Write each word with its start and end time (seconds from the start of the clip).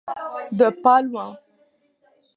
De 0.59 0.69
pas 0.83 0.99
loin. 1.03 1.29